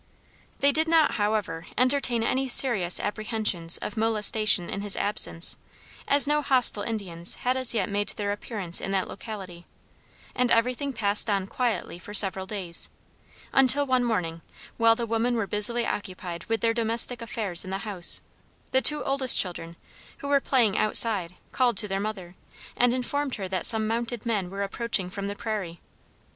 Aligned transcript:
They 0.61 0.71
did 0.71 0.87
not, 0.87 1.11
however, 1.11 1.67
entertain 1.77 2.23
any 2.23 2.49
serious 2.49 2.99
apprehensions 2.99 3.77
of 3.83 3.95
molestation 3.95 4.67
in 4.67 4.81
his 4.81 4.97
absence, 4.97 5.57
as 6.07 6.25
no 6.25 6.41
hostile 6.41 6.81
Indians 6.81 7.35
had 7.35 7.55
as 7.55 7.75
yet 7.75 7.87
made 7.87 8.07
their 8.09 8.31
appearance 8.31 8.81
in 8.81 8.89
that 8.93 9.07
locality, 9.07 9.67
and 10.33 10.49
everything 10.49 10.91
passed 10.91 11.29
on 11.29 11.45
quietly 11.45 11.99
for 11.99 12.15
several 12.15 12.47
days, 12.47 12.89
until 13.53 13.85
one 13.85 14.03
morning, 14.03 14.41
while 14.77 14.95
the 14.95 15.05
women 15.05 15.35
were 15.35 15.45
busily 15.45 15.85
occupied 15.85 16.45
with 16.45 16.61
their 16.61 16.73
domestic 16.73 17.21
affairs 17.21 17.63
in 17.63 17.69
the 17.69 17.77
house, 17.85 18.21
the 18.71 18.81
two 18.81 19.03
oldest 19.03 19.37
children, 19.37 19.75
who 20.17 20.27
were 20.27 20.41
playing 20.41 20.75
outside, 20.75 21.35
called 21.51 21.77
to 21.77 21.87
their 21.87 21.99
mother, 21.99 22.33
and 22.75 22.91
informed 22.91 23.35
her 23.35 23.47
that 23.47 23.67
some 23.67 23.85
mounted 23.87 24.25
men 24.25 24.49
were 24.49 24.63
approaching 24.63 25.11
from 25.11 25.27
the 25.27 25.35
prairie. 25.35 25.79